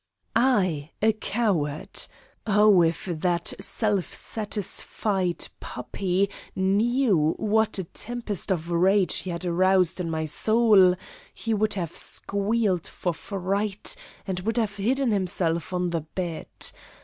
[0.35, 2.07] I a coward!
[2.47, 9.99] Oh, if that self satisfied puppy knew what a tempest of rage he had aroused
[9.99, 10.95] in my soul
[11.35, 13.95] he would have squealed for fright
[14.25, 16.47] and would have hidden himself on the bed.